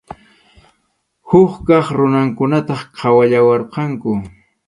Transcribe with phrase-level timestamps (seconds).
[1.29, 4.11] Huk kaq runakunataq qhawallawarqanku.